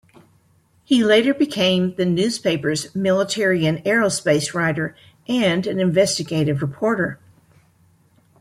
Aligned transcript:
He 0.83 1.03
later 1.03 1.31
became 1.31 1.93
the 1.93 2.05
newspaper's 2.07 2.95
military 2.95 3.67
and 3.67 3.83
aerospace 3.85 4.51
writer 4.55 4.95
and 5.27 5.67
an 5.67 5.79
investigative 5.79 6.63
reporter. 6.63 7.19